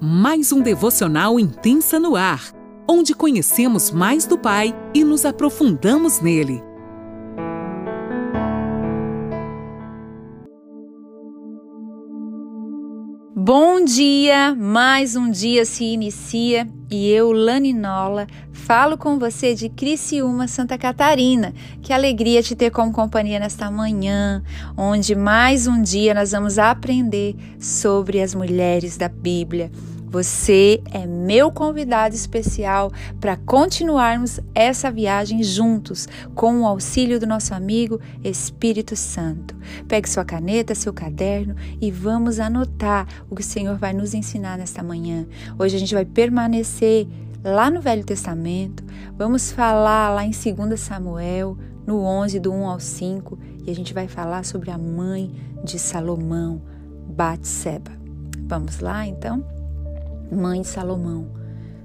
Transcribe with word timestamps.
mais 0.00 0.52
um 0.52 0.62
devocional 0.62 1.40
intensa 1.40 1.98
no 1.98 2.14
ar, 2.14 2.52
onde 2.88 3.14
conhecemos 3.14 3.90
mais 3.90 4.26
do 4.26 4.38
Pai 4.38 4.74
e 4.94 5.02
nos 5.02 5.24
aprofundamos 5.24 6.20
nele. 6.20 6.62
Bom 13.34 13.82
dia! 13.82 14.54
Mais 14.54 15.16
um 15.16 15.30
dia 15.30 15.64
se 15.64 15.82
inicia 15.82 16.68
e 16.90 17.08
eu, 17.10 17.32
Lani 17.32 17.72
Nola, 17.72 18.26
falo 18.52 18.98
com 18.98 19.18
você 19.18 19.54
de 19.54 19.70
Criciúma, 19.70 20.46
Santa 20.46 20.76
Catarina. 20.76 21.54
Que 21.80 21.92
alegria 21.92 22.42
te 22.42 22.54
ter 22.54 22.70
como 22.70 22.92
companhia 22.92 23.38
nesta 23.38 23.70
manhã, 23.70 24.42
onde 24.76 25.14
mais 25.14 25.66
um 25.66 25.80
dia 25.80 26.12
nós 26.12 26.32
vamos 26.32 26.58
aprender 26.58 27.34
sobre 27.58 28.20
as 28.20 28.34
mulheres 28.34 28.98
da 28.98 29.08
Bíblia. 29.08 29.70
Você 30.10 30.80
é 30.90 31.06
meu 31.06 31.52
convidado 31.52 32.14
especial 32.14 32.90
para 33.20 33.36
continuarmos 33.36 34.40
essa 34.54 34.90
viagem 34.90 35.42
juntos, 35.42 36.08
com 36.34 36.62
o 36.62 36.66
auxílio 36.66 37.20
do 37.20 37.26
nosso 37.26 37.52
amigo 37.52 38.00
Espírito 38.24 38.96
Santo. 38.96 39.54
Pegue 39.86 40.08
sua 40.08 40.24
caneta, 40.24 40.74
seu 40.74 40.94
caderno 40.94 41.54
e 41.78 41.90
vamos 41.90 42.40
anotar 42.40 43.06
o 43.28 43.34
que 43.34 43.42
o 43.42 43.44
Senhor 43.44 43.76
vai 43.76 43.92
nos 43.92 44.14
ensinar 44.14 44.56
nesta 44.56 44.82
manhã. 44.82 45.26
Hoje 45.58 45.76
a 45.76 45.78
gente 45.78 45.94
vai 45.94 46.06
permanecer 46.06 47.06
lá 47.44 47.70
no 47.70 47.80
Velho 47.80 48.04
Testamento, 48.04 48.82
vamos 49.16 49.52
falar 49.52 50.10
lá 50.14 50.24
em 50.24 50.30
2 50.30 50.80
Samuel, 50.80 51.56
no 51.86 52.02
11, 52.02 52.40
do 52.40 52.52
1 52.52 52.66
ao 52.66 52.80
5, 52.80 53.38
e 53.66 53.70
a 53.70 53.74
gente 53.74 53.92
vai 53.92 54.08
falar 54.08 54.44
sobre 54.44 54.70
a 54.70 54.78
mãe 54.78 55.30
de 55.62 55.78
Salomão, 55.78 56.62
Batseba. 57.08 57.92
Vamos 58.46 58.80
lá 58.80 59.06
então? 59.06 59.57
Mãe 60.30 60.62
Salomão, 60.62 61.26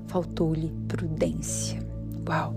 faltou-lhe 0.08 0.72
prudência. 0.88 1.80
Uau! 2.28 2.54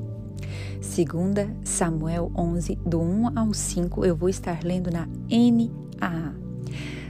Segunda 0.80 1.48
Samuel 1.64 2.30
11, 2.36 2.78
do 2.86 3.00
1 3.00 3.38
ao 3.38 3.52
5, 3.52 4.04
eu 4.04 4.16
vou 4.16 4.28
estar 4.28 4.62
lendo 4.62 4.90
na 4.90 5.06
NAA. 5.30 6.34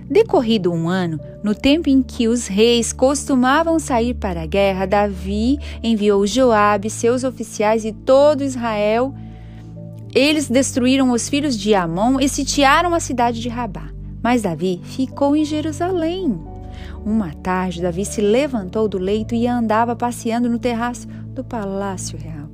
Decorrido 0.09 0.73
um 0.73 0.89
ano, 0.89 1.19
no 1.43 1.55
tempo 1.55 1.89
em 1.89 2.03
que 2.03 2.29
os 2.29 2.47
reis 2.47 2.93
costumavam 2.93 3.79
sair 3.79 4.15
para 4.15 4.43
a 4.43 4.47
guerra, 4.47 4.87
Davi 4.87 5.59
enviou 5.83 6.27
Joabe, 6.27 6.89
seus 6.89 7.25
oficiais 7.25 7.85
e 7.85 7.93
todo 7.93 8.45
Israel. 8.45 9.13
Eles 10.15 10.49
destruíram 10.49 11.11
os 11.11 11.29
filhos 11.29 11.57
de 11.57 11.75
Amon 11.75 12.21
e 12.21 12.29
sitiaram 12.29 12.95
a 12.95 13.01
cidade 13.01 13.41
de 13.41 13.49
Rabá. 13.49 13.91
Mas 14.23 14.43
Davi 14.43 14.81
ficou 14.85 15.35
em 15.35 15.45
Jerusalém. 15.45 16.56
Uma 17.05 17.33
tarde, 17.35 17.83
Davi 17.83 18.05
se 18.05 18.21
levantou 18.21 18.89
do 18.89 18.99
leito 18.99 19.35
e 19.35 19.47
andava 19.47 19.95
passeando 19.95 20.49
no 20.49 20.59
terraço 20.59 21.07
do 21.07 21.45
palácio 21.45 22.19
real. 22.19 22.49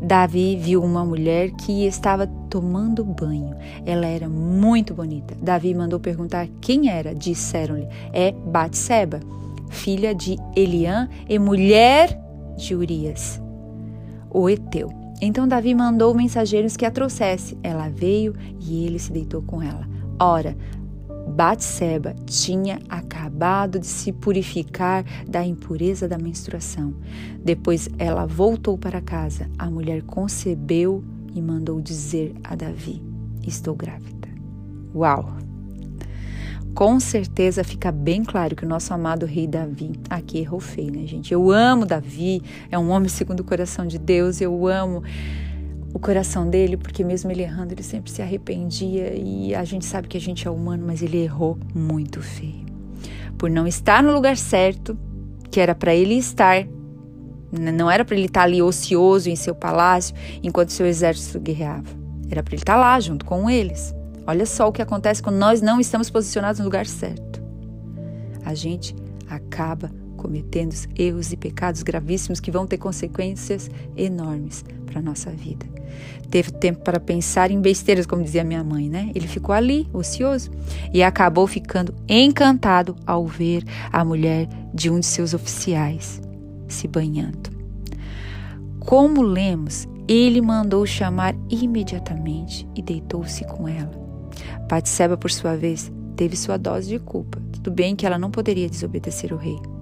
Davi 0.00 0.56
viu 0.56 0.82
uma 0.82 1.04
mulher 1.04 1.50
que 1.52 1.86
estava 1.86 2.26
tomando 2.26 3.02
banho. 3.04 3.56
Ela 3.86 4.06
era 4.06 4.28
muito 4.28 4.92
bonita. 4.92 5.34
Davi 5.40 5.74
mandou 5.74 5.98
perguntar 5.98 6.46
quem 6.60 6.90
era. 6.90 7.14
Disseram-lhe: 7.14 7.88
É 8.12 8.30
Batseba, 8.32 9.20
filha 9.70 10.14
de 10.14 10.36
Eliã 10.54 11.08
e 11.28 11.38
mulher 11.38 12.20
de 12.56 12.74
Urias, 12.74 13.40
o 14.30 14.48
Eteu. 14.48 14.92
Então 15.20 15.48
Davi 15.48 15.74
mandou 15.74 16.14
mensageiros 16.14 16.76
que 16.76 16.84
a 16.84 16.90
trouxesse. 16.90 17.56
Ela 17.62 17.88
veio 17.88 18.34
e 18.60 18.84
ele 18.84 18.98
se 18.98 19.10
deitou 19.10 19.40
com 19.42 19.62
ela. 19.62 19.88
Ora, 20.20 20.56
Batseba 21.26 22.14
tinha 22.26 22.78
acabado 22.88 23.78
de 23.78 23.86
se 23.86 24.12
purificar 24.12 25.04
da 25.26 25.44
impureza 25.44 26.06
da 26.06 26.18
menstruação. 26.18 26.94
Depois 27.42 27.88
ela 27.98 28.26
voltou 28.26 28.78
para 28.78 29.00
casa. 29.00 29.48
A 29.58 29.70
mulher 29.70 30.02
concebeu 30.02 31.02
e 31.34 31.42
mandou 31.42 31.80
dizer 31.80 32.34
a 32.44 32.54
Davi: 32.54 33.02
Estou 33.46 33.74
grávida. 33.74 34.28
Uau! 34.94 35.36
Com 36.74 36.98
certeza 36.98 37.62
fica 37.62 37.92
bem 37.92 38.24
claro 38.24 38.56
que 38.56 38.64
o 38.64 38.68
nosso 38.68 38.92
amado 38.92 39.26
rei 39.26 39.46
Davi 39.46 39.92
aqui 40.10 40.38
errou 40.38 40.58
feio, 40.58 40.90
né, 40.90 41.06
gente? 41.06 41.32
Eu 41.32 41.52
amo 41.52 41.86
Davi, 41.86 42.42
é 42.68 42.76
um 42.76 42.90
homem 42.90 43.08
segundo 43.08 43.40
o 43.40 43.44
coração 43.44 43.86
de 43.86 43.96
Deus, 43.96 44.40
eu 44.40 44.66
amo 44.66 45.00
o 45.94 45.98
coração 46.00 46.50
dele, 46.50 46.76
porque 46.76 47.04
mesmo 47.04 47.30
ele 47.30 47.42
errando, 47.42 47.72
ele 47.72 47.82
sempre 47.84 48.10
se 48.10 48.20
arrependia 48.20 49.14
e 49.14 49.54
a 49.54 49.62
gente 49.62 49.84
sabe 49.84 50.08
que 50.08 50.16
a 50.16 50.20
gente 50.20 50.46
é 50.46 50.50
humano, 50.50 50.84
mas 50.84 51.00
ele 51.02 51.18
errou 51.18 51.56
muito 51.72 52.20
feio. 52.20 52.66
Por 53.38 53.48
não 53.48 53.64
estar 53.64 54.02
no 54.02 54.12
lugar 54.12 54.36
certo, 54.36 54.98
que 55.52 55.60
era 55.60 55.72
para 55.72 55.94
ele 55.94 56.14
estar, 56.14 56.66
não 57.52 57.88
era 57.88 58.04
para 58.04 58.16
ele 58.16 58.26
estar 58.26 58.42
ali 58.42 58.60
ocioso 58.60 59.30
em 59.30 59.36
seu 59.36 59.54
palácio 59.54 60.16
enquanto 60.42 60.70
seu 60.70 60.84
exército 60.84 61.38
guerreava. 61.38 61.88
Era 62.28 62.42
para 62.42 62.54
ele 62.54 62.62
estar 62.62 62.76
lá 62.76 62.98
junto 62.98 63.24
com 63.24 63.48
eles. 63.48 63.94
Olha 64.26 64.46
só 64.46 64.66
o 64.68 64.72
que 64.72 64.82
acontece 64.82 65.22
quando 65.22 65.36
nós 65.36 65.62
não 65.62 65.78
estamos 65.78 66.10
posicionados 66.10 66.58
no 66.58 66.64
lugar 66.64 66.86
certo. 66.86 67.40
A 68.44 68.52
gente 68.52 68.96
acaba 69.30 69.92
cometendo 70.24 70.74
erros 70.96 71.32
e 71.32 71.36
pecados 71.36 71.82
gravíssimos 71.82 72.40
que 72.40 72.50
vão 72.50 72.66
ter 72.66 72.78
consequências 72.78 73.70
enormes 73.94 74.64
para 74.86 75.00
a 75.00 75.02
nossa 75.02 75.30
vida. 75.30 75.66
Teve 76.30 76.50
tempo 76.50 76.82
para 76.82 76.98
pensar 76.98 77.50
em 77.50 77.60
besteiras, 77.60 78.06
como 78.06 78.22
dizia 78.22 78.42
minha 78.42 78.64
mãe, 78.64 78.88
né? 78.88 79.10
Ele 79.14 79.28
ficou 79.28 79.54
ali, 79.54 79.86
ocioso, 79.92 80.50
e 80.94 81.02
acabou 81.02 81.46
ficando 81.46 81.94
encantado 82.08 82.96
ao 83.06 83.26
ver 83.26 83.64
a 83.92 84.02
mulher 84.02 84.48
de 84.72 84.88
um 84.88 84.98
de 84.98 85.04
seus 85.04 85.34
oficiais 85.34 86.22
se 86.68 86.88
banhando. 86.88 87.50
Como 88.80 89.20
lemos, 89.20 89.86
ele 90.08 90.40
mandou 90.40 90.86
chamar 90.86 91.36
imediatamente 91.50 92.66
e 92.74 92.80
deitou-se 92.80 93.44
com 93.44 93.68
ela. 93.68 93.92
Batseba, 94.70 95.18
por 95.18 95.30
sua 95.30 95.54
vez, 95.54 95.92
teve 96.16 96.34
sua 96.34 96.56
dose 96.56 96.88
de 96.88 96.98
culpa. 96.98 97.42
Tudo 97.52 97.70
bem 97.70 97.94
que 97.94 98.06
ela 98.06 98.18
não 98.18 98.30
poderia 98.30 98.68
desobedecer 98.68 99.34
o 99.34 99.36
rei. 99.36 99.73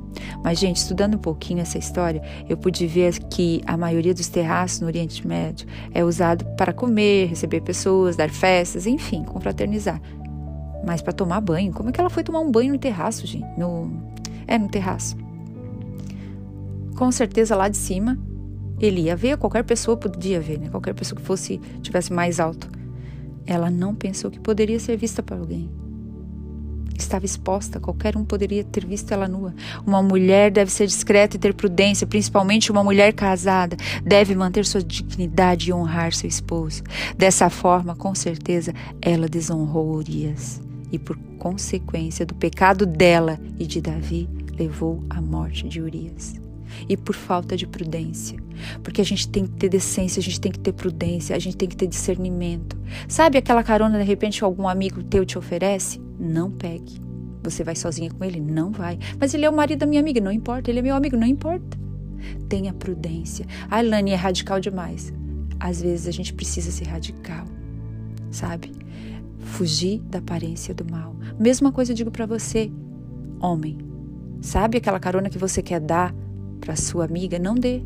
Mas, 0.42 0.58
gente, 0.58 0.76
estudando 0.76 1.14
um 1.14 1.18
pouquinho 1.18 1.60
essa 1.60 1.78
história, 1.78 2.22
eu 2.48 2.56
pude 2.56 2.86
ver 2.86 3.18
que 3.24 3.62
a 3.66 3.76
maioria 3.76 4.14
dos 4.14 4.28
terraços 4.28 4.80
no 4.80 4.86
Oriente 4.86 5.26
Médio 5.26 5.66
é 5.92 6.04
usado 6.04 6.44
para 6.56 6.72
comer, 6.72 7.28
receber 7.28 7.60
pessoas, 7.60 8.16
dar 8.16 8.30
festas, 8.30 8.86
enfim, 8.86 9.24
confraternizar. 9.24 10.00
Mas 10.84 11.00
para 11.00 11.12
tomar 11.12 11.40
banho, 11.40 11.72
como 11.72 11.88
é 11.88 11.92
que 11.92 12.00
ela 12.00 12.10
foi 12.10 12.24
tomar 12.24 12.40
um 12.40 12.50
banho 12.50 12.72
no 12.72 12.78
terraço, 12.78 13.26
gente? 13.26 13.46
No, 13.58 13.90
é, 14.46 14.58
no 14.58 14.68
terraço. 14.68 15.16
Com 16.96 17.10
certeza 17.10 17.56
lá 17.56 17.68
de 17.68 17.76
cima 17.76 18.18
ele 18.80 19.02
ia 19.02 19.14
ver, 19.14 19.36
qualquer 19.38 19.62
pessoa 19.62 19.96
podia 19.96 20.40
ver, 20.40 20.58
né? 20.58 20.68
Qualquer 20.68 20.92
pessoa 20.92 21.20
que 21.20 21.24
fosse 21.24 21.58
tivesse 21.80 22.12
mais 22.12 22.40
alto. 22.40 22.68
Ela 23.46 23.70
não 23.70 23.94
pensou 23.94 24.28
que 24.30 24.40
poderia 24.40 24.80
ser 24.80 24.96
vista 24.96 25.22
por 25.22 25.38
alguém 25.38 25.70
estava 27.02 27.24
exposta, 27.24 27.80
qualquer 27.80 28.16
um 28.16 28.24
poderia 28.24 28.64
ter 28.64 28.86
visto 28.86 29.12
ela 29.12 29.28
nua. 29.28 29.54
Uma 29.86 30.02
mulher 30.02 30.50
deve 30.50 30.70
ser 30.70 30.86
discreta 30.86 31.36
e 31.36 31.38
ter 31.38 31.54
prudência, 31.54 32.06
principalmente 32.06 32.70
uma 32.70 32.84
mulher 32.84 33.12
casada, 33.12 33.76
deve 34.04 34.34
manter 34.34 34.64
sua 34.64 34.82
dignidade 34.82 35.70
e 35.70 35.72
honrar 35.72 36.12
seu 36.12 36.28
esposo. 36.28 36.82
Dessa 37.16 37.50
forma, 37.50 37.94
com 37.94 38.14
certeza, 38.14 38.72
ela 39.00 39.28
desonrou 39.28 39.94
Urias 39.94 40.60
e, 40.90 40.98
por 40.98 41.16
consequência 41.38 42.24
do 42.24 42.34
pecado 42.34 42.86
dela 42.86 43.38
e 43.58 43.66
de 43.66 43.80
Davi, 43.80 44.28
levou 44.58 45.02
à 45.08 45.20
morte 45.20 45.66
de 45.68 45.80
Urias 45.80 46.34
e 46.88 46.96
por 46.96 47.14
falta 47.14 47.56
de 47.56 47.66
prudência. 47.66 48.38
Porque 48.82 49.00
a 49.00 49.04
gente 49.04 49.28
tem 49.28 49.46
que 49.46 49.52
ter 49.52 49.68
decência, 49.68 50.20
a 50.20 50.22
gente 50.22 50.40
tem 50.40 50.52
que 50.52 50.58
ter 50.58 50.72
prudência, 50.72 51.34
a 51.34 51.38
gente 51.38 51.56
tem 51.56 51.68
que 51.68 51.76
ter 51.76 51.86
discernimento. 51.86 52.76
Sabe 53.08 53.38
aquela 53.38 53.62
carona 53.62 53.98
de 53.98 54.04
repente 54.04 54.44
algum 54.44 54.68
amigo 54.68 55.02
teu 55.02 55.24
te 55.24 55.38
oferece? 55.38 56.00
Não 56.22 56.52
pegue. 56.52 57.00
Você 57.42 57.64
vai 57.64 57.74
sozinha 57.74 58.08
com 58.08 58.24
ele? 58.24 58.40
Não 58.40 58.70
vai. 58.70 58.96
Mas 59.18 59.34
ele 59.34 59.44
é 59.44 59.50
o 59.50 59.52
marido 59.52 59.80
da 59.80 59.86
minha 59.86 60.00
amiga, 60.00 60.20
não 60.20 60.30
importa. 60.30 60.70
Ele 60.70 60.78
é 60.78 60.82
meu 60.82 60.94
amigo, 60.94 61.16
não 61.16 61.26
importa. 61.26 61.76
Tenha 62.48 62.72
prudência. 62.72 63.44
A 63.68 63.80
Lani 63.80 64.12
é 64.12 64.14
radical 64.14 64.60
demais. 64.60 65.12
Às 65.58 65.82
vezes 65.82 66.06
a 66.06 66.12
gente 66.12 66.32
precisa 66.32 66.70
ser 66.70 66.86
radical, 66.86 67.44
sabe? 68.30 68.72
Fugir 69.38 69.98
da 70.02 70.18
aparência 70.18 70.72
do 70.72 70.84
mal. 70.88 71.16
Mesma 71.38 71.72
coisa 71.72 71.90
eu 71.90 71.96
digo 71.96 72.10
para 72.10 72.26
você, 72.26 72.70
homem. 73.40 73.78
Sabe 74.40 74.78
aquela 74.78 75.00
carona 75.00 75.28
que 75.28 75.38
você 75.38 75.60
quer 75.60 75.80
dar 75.80 76.14
para 76.60 76.76
sua 76.76 77.04
amiga? 77.04 77.38
Não 77.38 77.54
dê. 77.56 77.82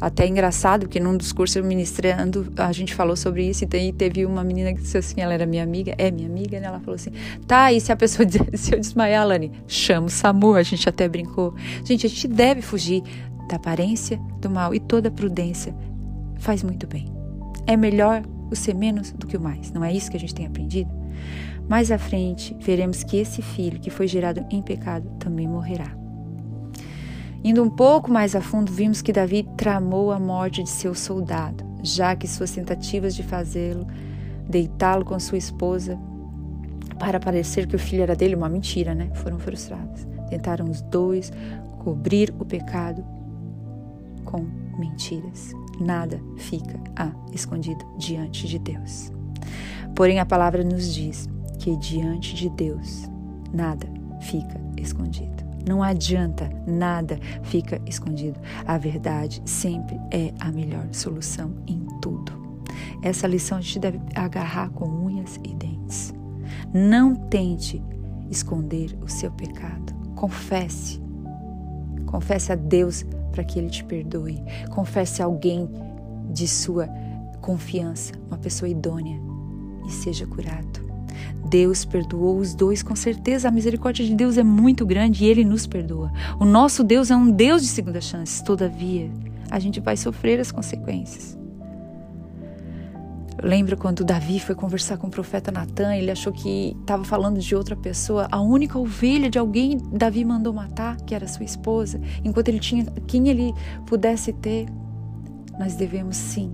Até 0.00 0.24
é 0.24 0.28
engraçado 0.28 0.88
que 0.88 1.00
num 1.00 1.16
dos 1.16 1.32
cursos 1.32 1.62
ministrando, 1.64 2.52
a 2.56 2.72
gente 2.72 2.94
falou 2.94 3.16
sobre 3.16 3.48
isso 3.48 3.64
e 3.64 3.92
teve 3.92 4.24
uma 4.24 4.44
menina 4.44 4.72
que 4.72 4.80
disse 4.80 4.98
assim, 4.98 5.20
ela 5.20 5.34
era 5.34 5.46
minha 5.46 5.62
amiga, 5.62 5.94
é 5.98 6.10
minha 6.10 6.28
amiga, 6.28 6.60
né? 6.60 6.66
Ela 6.66 6.80
falou 6.80 6.94
assim, 6.94 7.10
tá, 7.46 7.72
e 7.72 7.80
se 7.80 7.92
a 7.92 7.96
pessoa, 7.96 8.28
se 8.54 8.74
eu 8.74 8.80
desmaiar, 8.80 9.26
Lani, 9.26 9.52
chama 9.66 10.06
o 10.06 10.10
SAMU, 10.10 10.54
a 10.54 10.62
gente 10.62 10.88
até 10.88 11.08
brincou. 11.08 11.54
Gente, 11.84 12.06
a 12.06 12.08
gente 12.08 12.28
deve 12.28 12.62
fugir 12.62 13.02
da 13.48 13.56
aparência 13.56 14.18
do 14.40 14.50
mal 14.50 14.74
e 14.74 14.80
toda 14.80 15.10
prudência 15.10 15.74
faz 16.38 16.62
muito 16.62 16.86
bem. 16.86 17.06
É 17.66 17.76
melhor 17.76 18.22
o 18.50 18.56
ser 18.56 18.74
menos 18.74 19.12
do 19.12 19.26
que 19.26 19.36
o 19.36 19.40
mais, 19.40 19.72
não 19.72 19.84
é 19.84 19.92
isso 19.92 20.10
que 20.10 20.16
a 20.16 20.20
gente 20.20 20.34
tem 20.34 20.46
aprendido? 20.46 20.90
Mais 21.68 21.90
à 21.90 21.98
frente, 21.98 22.56
veremos 22.60 23.04
que 23.04 23.18
esse 23.18 23.42
filho 23.42 23.78
que 23.78 23.90
foi 23.90 24.06
gerado 24.06 24.44
em 24.50 24.62
pecado 24.62 25.06
também 25.18 25.46
morrerá. 25.46 25.97
Indo 27.48 27.62
um 27.62 27.70
pouco 27.70 28.10
mais 28.10 28.36
a 28.36 28.42
fundo, 28.42 28.70
vimos 28.70 29.00
que 29.00 29.10
Davi 29.10 29.42
tramou 29.56 30.12
a 30.12 30.20
morte 30.20 30.62
de 30.62 30.68
seu 30.68 30.94
soldado, 30.94 31.64
já 31.82 32.14
que 32.14 32.28
suas 32.28 32.50
tentativas 32.50 33.16
de 33.16 33.22
fazê-lo, 33.22 33.86
deitá-lo 34.46 35.02
com 35.02 35.18
sua 35.18 35.38
esposa, 35.38 35.98
para 36.98 37.18
parecer 37.18 37.66
que 37.66 37.74
o 37.74 37.78
filho 37.78 38.02
era 38.02 38.14
dele, 38.14 38.34
uma 38.34 38.50
mentira, 38.50 38.94
né? 38.94 39.10
Foram 39.14 39.38
frustradas. 39.38 40.06
Tentaram 40.28 40.68
os 40.68 40.82
dois 40.82 41.32
cobrir 41.78 42.34
o 42.38 42.44
pecado 42.44 43.02
com 44.26 44.46
mentiras. 44.78 45.54
Nada 45.80 46.20
fica 46.36 46.78
escondido 47.32 47.82
diante 47.96 48.46
de 48.46 48.58
Deus. 48.58 49.10
Porém, 49.94 50.20
a 50.20 50.26
palavra 50.26 50.62
nos 50.62 50.92
diz 50.92 51.26
que 51.58 51.74
diante 51.78 52.34
de 52.34 52.50
Deus 52.50 53.08
nada 53.54 53.88
fica 54.20 54.60
escondido. 54.76 55.47
Não 55.66 55.82
adianta, 55.82 56.50
nada 56.66 57.18
fica 57.42 57.80
escondido. 57.86 58.38
A 58.66 58.78
verdade 58.78 59.42
sempre 59.44 59.98
é 60.10 60.32
a 60.40 60.50
melhor 60.50 60.86
solução 60.92 61.54
em 61.66 61.86
tudo. 62.00 62.32
Essa 63.02 63.26
lição 63.26 63.58
a 63.58 63.60
gente 63.60 63.78
deve 63.78 64.00
agarrar 64.14 64.70
com 64.70 64.86
unhas 64.86 65.38
e 65.44 65.54
dentes. 65.54 66.14
Não 66.72 67.14
tente 67.14 67.82
esconder 68.30 68.96
o 69.02 69.08
seu 69.08 69.30
pecado. 69.30 69.94
Confesse. 70.14 71.00
Confesse 72.06 72.52
a 72.52 72.54
Deus 72.54 73.04
para 73.32 73.44
que 73.44 73.58
Ele 73.58 73.70
te 73.70 73.84
perdoe. 73.84 74.42
Confesse 74.70 75.22
a 75.22 75.26
alguém 75.26 75.68
de 76.30 76.46
sua 76.46 76.88
confiança, 77.40 78.12
uma 78.26 78.38
pessoa 78.38 78.68
idônea, 78.68 79.20
e 79.86 79.90
seja 79.90 80.26
curado. 80.26 80.87
Deus 81.48 81.84
perdoou 81.84 82.38
os 82.38 82.54
dois, 82.54 82.82
com 82.82 82.94
certeza 82.94 83.48
a 83.48 83.50
misericórdia 83.50 84.04
de 84.04 84.14
Deus 84.14 84.36
é 84.36 84.42
muito 84.42 84.84
grande 84.84 85.24
e 85.24 85.28
Ele 85.28 85.44
nos 85.44 85.66
perdoa. 85.66 86.12
O 86.38 86.44
nosso 86.44 86.84
Deus 86.84 87.10
é 87.10 87.16
um 87.16 87.30
Deus 87.30 87.62
de 87.62 87.68
segunda 87.68 88.00
chance, 88.00 88.44
todavia, 88.44 89.10
a 89.50 89.58
gente 89.58 89.80
vai 89.80 89.96
sofrer 89.96 90.38
as 90.38 90.52
consequências. 90.52 91.38
Lembra 93.40 93.76
quando 93.76 94.04
Davi 94.04 94.40
foi 94.40 94.54
conversar 94.54 94.98
com 94.98 95.06
o 95.06 95.10
profeta 95.10 95.52
Natan, 95.52 95.94
ele 95.94 96.10
achou 96.10 96.32
que 96.32 96.76
estava 96.80 97.04
falando 97.04 97.38
de 97.38 97.54
outra 97.54 97.76
pessoa, 97.76 98.26
a 98.30 98.40
única 98.40 98.78
ovelha 98.78 99.30
de 99.30 99.38
alguém 99.38 99.78
Davi 99.92 100.24
mandou 100.24 100.52
matar, 100.52 100.96
que 100.96 101.14
era 101.14 101.26
sua 101.28 101.44
esposa, 101.44 102.00
enquanto 102.24 102.48
ele 102.48 102.58
tinha 102.58 102.84
quem 103.06 103.28
ele 103.28 103.54
pudesse 103.86 104.32
ter. 104.32 104.66
Nós 105.58 105.76
devemos 105.76 106.16
sim 106.16 106.52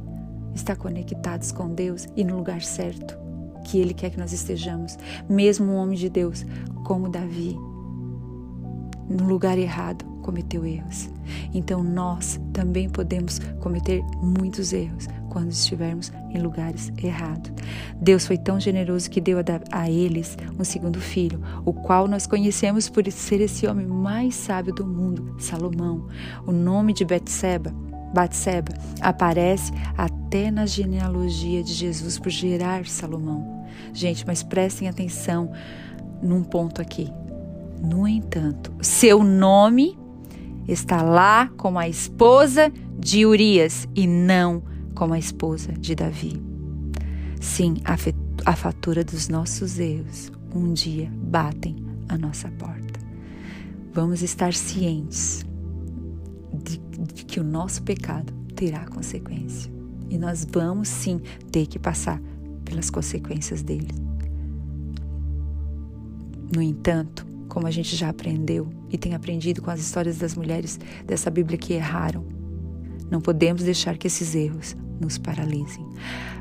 estar 0.55 0.76
conectados 0.76 1.50
com 1.50 1.75
Deus 1.75 2.06
e 2.14 2.23
no 2.23 2.37
lugar 2.37 2.61
certo 2.61 3.24
que 3.65 3.79
Ele 3.79 3.95
quer 3.95 4.11
que 4.11 4.19
nós 4.19 4.33
estejamos, 4.33 4.97
mesmo 5.29 5.73
um 5.73 5.77
homem 5.77 5.99
de 5.99 6.09
Deus 6.09 6.45
como 6.85 7.09
Davi, 7.09 7.59
no 9.09 9.27
lugar 9.27 9.59
errado, 9.59 10.05
cometeu 10.23 10.65
erros. 10.65 11.11
Então 11.53 11.83
nós 11.83 12.41
também 12.53 12.89
podemos 12.89 13.39
cometer 13.61 14.03
muitos 14.23 14.73
erros 14.73 15.07
quando 15.29 15.51
estivermos 15.51 16.13
em 16.31 16.39
lugares 16.39 16.93
errados. 17.03 17.53
Deus 18.01 18.27
foi 18.27 18.39
tão 18.39 18.59
generoso 18.59 19.11
que 19.11 19.21
deu 19.21 19.39
a, 19.71 19.91
eles 19.91 20.37
um 20.59 20.65
segundo 20.65 21.01
filho, 21.01 21.41
o 21.65 21.73
qual 21.73 22.09
nós 22.09 22.27
conhecemos 22.27 22.89
por 22.89 23.05
ser 23.11 23.41
esse 23.41 23.67
homem 23.67 23.87
mais 23.87 24.35
sábio 24.35 24.73
do 24.73 24.87
mundo, 24.87 25.37
Salomão. 25.39 26.07
O 26.47 26.53
nome 26.53 26.93
de 26.93 27.05
Betseba 27.05 27.75
Batseba 28.15 28.73
aparece 29.01 29.73
até 29.99 30.51
na 30.51 30.65
genealogia 30.65 31.63
de 31.63 31.73
Jesus 31.73 32.19
por 32.19 32.31
gerar 32.31 32.87
Salomão. 32.87 33.67
Gente, 33.93 34.25
mas 34.25 34.43
prestem 34.43 34.89
atenção 34.89 35.51
num 36.23 36.43
ponto 36.45 36.81
aqui. 36.81 37.11
No 37.83 38.07
entanto, 38.07 38.73
seu 38.81 39.23
nome 39.23 39.99
está 40.67 41.03
lá 41.03 41.51
como 41.57 41.79
a 41.79 41.89
esposa 41.89 42.73
de 42.99 43.27
Urias 43.27 43.87
e 43.95 44.07
não 44.07 44.63
como 44.95 45.13
a 45.13 45.19
esposa 45.19 45.73
de 45.73 45.95
Davi. 45.95 46.41
Sim, 47.41 47.77
a 48.47 48.57
fatura 48.57 49.05
dos 49.05 49.29
nossos 49.29 49.79
erros 49.79 50.33
um 50.55 50.73
dia 50.73 51.11
batem 51.13 51.77
a 52.09 52.17
nossa 52.17 52.49
porta. 52.49 53.01
Vamos 53.93 54.23
estar 54.23 54.55
cientes 54.55 55.45
de, 56.65 56.79
de 57.15 57.25
que 57.25 57.41
o 57.41 57.45
nosso 57.45 57.83
pecado 57.83 58.33
terá 58.55 58.87
consequência. 58.87 59.73
E 60.09 60.19
nós 60.19 60.47
vamos 60.51 60.89
sim 60.89 61.21
ter 61.51 61.67
que 61.67 61.79
passar 61.79 62.21
pelas 62.65 62.91
consequências 62.91 63.63
dele. 63.63 63.89
No 66.55 66.63
entanto, 66.63 67.27
como 67.49 67.67
a 67.67 67.71
gente 67.71 67.97
já 67.97 68.09
aprendeu 68.09 68.69
e 68.91 68.99
tem 68.99 69.15
aprendido 69.15 69.63
com 69.63 69.71
as 69.71 69.81
histórias 69.81 70.19
das 70.19 70.35
mulheres 70.35 70.79
dessa 71.07 71.31
Bíblia 71.31 71.59
que 71.59 71.73
erraram, 71.73 72.25
não 73.11 73.21
podemos 73.21 73.63
deixar 73.63 73.97
que 73.97 74.07
esses 74.07 74.35
erros 74.35 74.77
nos 75.01 75.19
paralisem. 75.19 75.87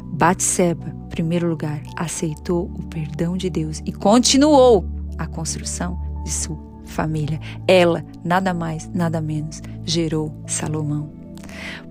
Batseba, 0.05 0.87
em 0.87 1.09
primeiro 1.09 1.49
lugar, 1.49 1.81
aceitou 1.97 2.65
o 2.65 2.83
perdão 2.87 3.35
de 3.35 3.49
Deus 3.49 3.81
e 3.85 3.91
continuou 3.91 4.85
a 5.17 5.27
construção 5.27 5.99
de 6.23 6.31
sua 6.31 6.72
família. 6.93 7.39
Ela, 7.67 8.05
nada 8.23 8.53
mais, 8.53 8.89
nada 8.93 9.19
menos, 9.19 9.61
gerou 9.83 10.33
Salomão. 10.47 11.11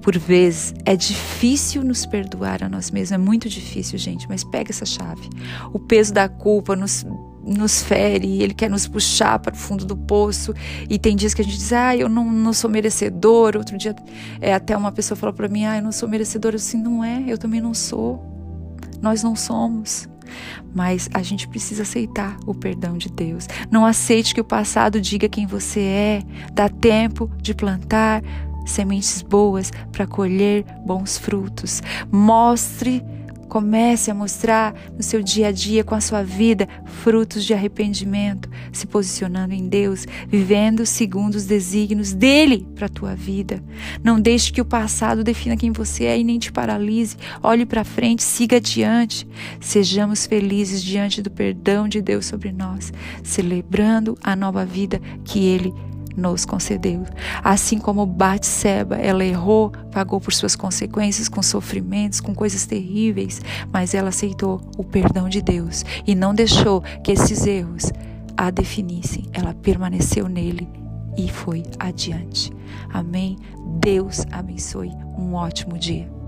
Por 0.00 0.19
vezes 0.19 0.75
é 0.84 0.96
difícil 0.96 1.84
nos 1.84 2.04
perdoar 2.04 2.62
a 2.64 2.69
nós 2.69 2.90
mesmos, 2.90 3.12
é 3.12 3.19
muito 3.19 3.49
difícil, 3.49 3.99
gente, 3.99 4.28
mas 4.28 4.43
pega 4.43 4.70
essa 4.70 4.84
chave. 4.84 5.28
O 5.72 5.78
peso 5.78 6.12
da 6.12 6.28
culpa 6.28 6.75
nos, 6.75 7.06
nos 7.44 7.82
fere, 7.82 8.43
ele 8.43 8.54
quer 8.54 8.69
nos 8.69 8.88
puxar 8.88 9.38
para 9.38 9.54
o 9.54 9.56
fundo 9.56 9.84
do 9.84 9.96
poço. 9.96 10.52
E 10.90 10.99
tem 10.99 11.14
dias 11.14 11.34
que 11.34 11.43
a 11.43 11.44
gente 11.44 11.56
diz, 11.56 11.72
ah, 11.72 11.96
eu 11.96 12.08
não, 12.08 12.31
não 12.31 12.52
sou 12.52 12.69
merecedor. 12.69 13.56
Outro 13.56 13.78
dia, 13.78 13.94
é, 14.40 14.52
até 14.52 14.76
uma 14.76 14.90
pessoa 14.90 15.16
falou 15.16 15.34
para 15.34 15.48
mim, 15.48 15.64
ah, 15.64 15.76
eu 15.76 15.82
não 15.82 15.93
sou 15.93 16.08
merecedor. 16.08 16.52
Eu 16.52 16.56
assim, 16.56 16.82
não 16.82 17.05
é, 17.05 17.22
eu 17.26 17.38
também 17.38 17.60
não 17.60 17.72
sou. 17.72 18.20
Nós 19.00 19.22
não 19.22 19.37
somos 19.37 20.08
mas 20.75 21.08
a 21.12 21.23
gente 21.23 21.49
precisa 21.49 21.82
aceitar 21.82 22.37
o 22.46 22.55
perdão 22.55 22.96
de 22.96 23.08
Deus. 23.08 23.46
Não 23.70 23.84
aceite 23.84 24.34
que 24.34 24.40
o 24.40 24.44
passado 24.44 25.00
diga 25.00 25.29
quem 25.29 25.46
você 25.46 25.81
é. 25.81 26.23
Dá 26.52 26.69
tempo 26.69 27.31
de 27.38 27.55
plantar 27.55 28.23
sementes 28.67 29.23
boas 29.23 29.70
para 29.90 30.06
colher 30.06 30.64
bons 30.87 31.19
frutos. 31.19 31.82
Mostre 32.11 33.05
Comece 33.52 34.10
a 34.10 34.14
mostrar 34.14 34.75
no 34.96 35.02
seu 35.02 35.22
dia 35.22 35.49
a 35.49 35.52
dia, 35.52 35.84
com 35.84 35.94
a 35.94 36.00
sua 36.00 36.22
vida, 36.22 36.66
frutos 37.02 37.44
de 37.44 37.52
arrependimento, 37.52 38.49
se 38.72 38.87
posicionando 38.87 39.52
em 39.52 39.69
Deus, 39.69 40.06
vivendo 40.26 40.86
segundo 40.86 41.34
os 41.34 41.44
desígnios 41.44 42.15
dele 42.15 42.67
para 42.74 42.86
a 42.86 42.88
tua 42.88 43.15
vida. 43.15 43.62
Não 44.03 44.19
deixe 44.19 44.50
que 44.50 44.62
o 44.62 44.65
passado 44.65 45.22
defina 45.22 45.55
quem 45.55 45.70
você 45.70 46.05
é 46.05 46.19
e 46.19 46.24
nem 46.24 46.38
te 46.38 46.50
paralise. 46.50 47.19
Olhe 47.43 47.67
para 47.67 47.84
frente, 47.84 48.22
siga 48.22 48.56
adiante. 48.56 49.29
Sejamos 49.60 50.24
felizes 50.24 50.82
diante 50.82 51.20
do 51.20 51.31
perdão 51.31 51.86
de 51.86 52.00
Deus 52.00 52.24
sobre 52.24 52.53
nós, 52.53 52.91
celebrando 53.22 54.17
a 54.22 54.34
nova 54.34 54.65
vida 54.65 54.98
que 55.26 55.44
ele 55.44 55.74
nos 56.16 56.44
concedeu. 56.44 57.04
Assim 57.42 57.78
como 57.78 58.06
Batseba, 58.06 58.96
ela 58.96 59.24
errou, 59.24 59.70
pagou 59.90 60.20
por 60.20 60.32
suas 60.32 60.56
consequências 60.56 61.28
com 61.28 61.42
sofrimentos, 61.42 62.20
com 62.20 62.34
coisas 62.34 62.66
terríveis, 62.66 63.40
mas 63.72 63.94
ela 63.94 64.08
aceitou 64.10 64.60
o 64.76 64.84
perdão 64.84 65.28
de 65.28 65.42
Deus 65.42 65.84
e 66.06 66.14
não 66.14 66.34
deixou 66.34 66.82
que 67.02 67.12
esses 67.12 67.46
erros 67.46 67.90
a 68.36 68.50
definissem. 68.50 69.26
Ela 69.32 69.54
permaneceu 69.54 70.28
nele 70.28 70.69
e 71.16 71.28
foi 71.28 71.62
adiante. 71.78 72.52
Amém. 72.92 73.36
Deus 73.81 74.24
abençoe. 74.31 74.90
Um 75.16 75.34
ótimo 75.34 75.78
dia. 75.78 76.21